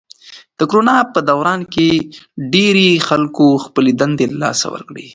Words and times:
د 0.57 0.59
کرونا 0.69 0.97
په 1.13 1.19
دوران 1.29 1.59
کې 1.73 1.89
ډېری 2.53 2.89
خلکو 3.07 3.45
خپلې 3.65 3.91
دندې 4.01 4.25
له 4.31 4.37
لاسه 4.43 4.65
ورکړې. 4.73 5.05